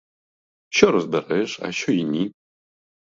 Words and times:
Шо 0.75 0.91
розбереш, 0.91 1.59
а 1.61 1.71
шо 1.71 1.91
й 1.91 2.03
ні! 2.03 2.31